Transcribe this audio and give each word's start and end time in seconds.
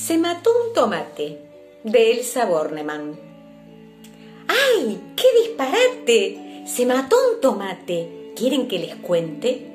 Se 0.00 0.16
mató 0.16 0.50
un 0.66 0.72
tomate 0.72 1.42
de 1.84 2.12
Elsa 2.12 2.46
Bornemann. 2.46 3.20
¡Ay! 4.48 4.98
¡Qué 5.14 5.26
disparate! 5.42 6.64
Se 6.66 6.86
mató 6.86 7.16
un 7.34 7.40
tomate. 7.42 8.32
¿Quieren 8.34 8.66
que 8.66 8.78
les 8.78 8.96
cuente? 8.96 9.66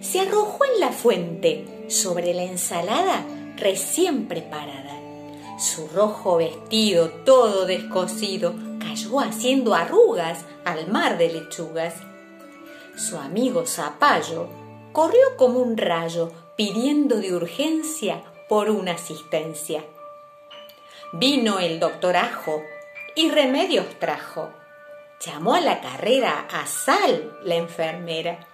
Se 0.00 0.20
arrojó 0.20 0.64
en 0.64 0.80
la 0.80 0.92
fuente 0.92 1.84
sobre 1.88 2.32
la 2.32 2.44
ensalada 2.44 3.26
recién 3.58 4.28
preparada. 4.28 4.98
Su 5.58 5.88
rojo 5.88 6.38
vestido, 6.38 7.10
todo 7.26 7.66
descosido, 7.66 8.54
cayó 8.80 9.20
haciendo 9.20 9.74
arrugas 9.74 10.46
al 10.64 10.88
mar 10.88 11.18
de 11.18 11.30
lechugas. 11.30 11.94
Su 12.96 13.18
amigo 13.18 13.66
Zapallo 13.66 14.48
corrió 14.92 15.36
como 15.36 15.58
un 15.58 15.76
rayo 15.76 16.32
pidiendo 16.56 17.16
de 17.16 17.34
urgencia 17.34 18.22
por 18.54 18.70
una 18.70 18.92
asistencia. 18.92 19.84
Vino 21.10 21.58
el 21.58 21.80
doctor 21.80 22.16
Ajo 22.16 22.62
y 23.16 23.28
remedios 23.32 23.98
trajo. 23.98 24.48
Llamó 25.18 25.56
a 25.56 25.60
la 25.60 25.80
carrera 25.80 26.46
a 26.48 26.64
Sal, 26.64 27.36
la 27.42 27.56
enfermera. 27.56 28.46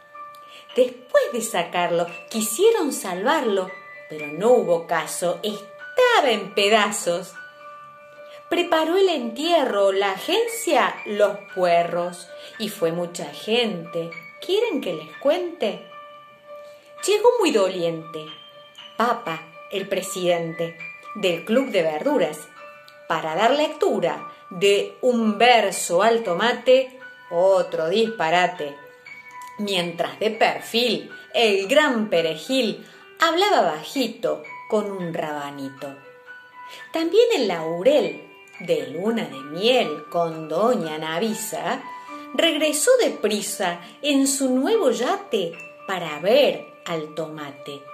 Después 0.74 1.24
de 1.34 1.42
sacarlo, 1.42 2.06
quisieron 2.30 2.94
salvarlo, 2.94 3.70
pero 4.08 4.26
no 4.28 4.52
hubo 4.52 4.86
caso, 4.86 5.38
estaba 5.42 6.30
en 6.30 6.54
pedazos. 6.54 7.34
Preparó 8.48 8.96
el 8.96 9.10
entierro, 9.10 9.92
la 9.92 10.12
agencia, 10.12 10.96
los 11.04 11.36
puerros, 11.54 12.26
y 12.58 12.70
fue 12.70 12.90
mucha 12.90 13.26
gente. 13.26 14.10
¿Quieren 14.40 14.80
que 14.80 14.94
les 14.94 15.14
cuente? 15.18 15.86
Llegó 17.06 17.28
muy 17.38 17.50
doliente. 17.50 18.24
Papa, 18.96 19.42
el 19.70 19.88
presidente 19.88 20.76
del 21.14 21.44
Club 21.44 21.70
de 21.70 21.82
Verduras, 21.82 22.38
para 23.08 23.34
dar 23.34 23.52
lectura 23.52 24.30
de 24.50 24.96
un 25.00 25.38
verso 25.38 26.02
al 26.02 26.22
tomate, 26.22 26.98
otro 27.30 27.88
disparate. 27.88 28.76
Mientras 29.58 30.18
de 30.18 30.30
perfil 30.30 31.10
el 31.34 31.68
gran 31.68 32.08
perejil 32.08 32.86
hablaba 33.20 33.72
bajito 33.72 34.42
con 34.68 34.90
un 34.90 35.12
rabanito. 35.12 35.96
También 36.92 37.26
el 37.36 37.48
laurel, 37.48 38.26
de 38.60 38.88
luna 38.88 39.24
de 39.24 39.40
miel 39.40 40.04
con 40.10 40.48
doña 40.48 40.98
Navisa, 40.98 41.82
regresó 42.34 42.90
deprisa 42.98 43.80
en 44.02 44.26
su 44.26 44.50
nuevo 44.50 44.90
yate 44.90 45.52
para 45.86 46.18
ver 46.20 46.66
al 46.86 47.14
tomate. 47.14 47.89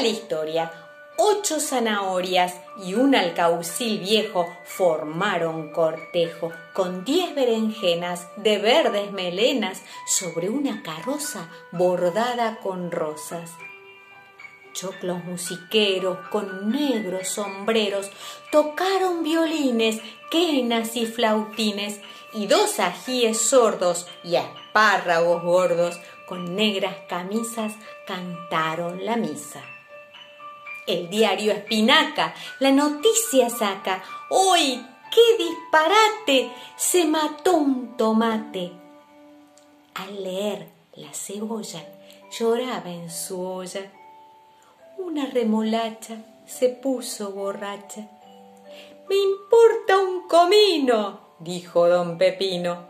La 0.00 0.06
historia. 0.06 0.70
Ocho 1.16 1.58
zanahorias 1.58 2.54
y 2.84 2.94
un 2.94 3.16
alcaucil 3.16 3.98
viejo 3.98 4.46
formaron 4.62 5.72
cortejo 5.72 6.52
con 6.72 7.04
diez 7.04 7.34
berenjenas 7.34 8.28
de 8.36 8.58
verdes 8.58 9.10
melenas 9.10 9.82
sobre 10.06 10.50
una 10.50 10.84
carroza 10.84 11.50
bordada 11.72 12.60
con 12.62 12.92
rosas. 12.92 13.50
Choclos 14.72 15.24
musiqueros 15.24 16.18
con 16.28 16.70
negros 16.70 17.26
sombreros 17.30 18.12
tocaron 18.52 19.24
violines, 19.24 20.00
quenas 20.30 20.94
y 20.94 21.06
flautines 21.06 22.00
y 22.32 22.46
dos 22.46 22.78
ajíes 22.78 23.40
sordos 23.40 24.06
y 24.22 24.36
espárragos 24.36 25.42
gordos 25.42 25.98
con 26.28 26.54
negras 26.54 26.94
camisas 27.08 27.72
cantaron 28.06 29.04
la 29.04 29.16
misa. 29.16 29.60
El 30.88 31.08
diario 31.10 31.52
Espinaca 31.52 32.34
la 32.58 32.72
noticia 32.72 33.50
saca. 33.50 34.02
¡Hoy 34.30 34.84
qué 35.14 35.44
disparate! 35.44 36.50
Se 36.76 37.04
mató 37.04 37.58
un 37.58 37.96
tomate. 37.96 38.72
Al 39.94 40.24
leer 40.24 40.68
la 40.94 41.12
cebolla 41.12 41.84
lloraba 42.30 42.90
en 42.90 43.10
su 43.10 43.40
olla. 43.40 43.92
Una 44.96 45.26
remolacha 45.26 46.16
se 46.46 46.70
puso 46.70 47.30
borracha. 47.30 48.08
Me 49.08 49.14
importa 49.14 49.98
un 49.98 50.26
comino, 50.26 51.20
dijo 51.38 51.86
don 51.86 52.18
Pepino. 52.18 52.88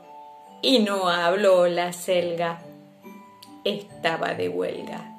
Y 0.62 0.78
no 0.78 1.08
habló 1.08 1.66
la 1.66 1.92
selga 1.92 2.62
estaba 3.64 4.34
de 4.34 4.48
huelga. 4.48 5.17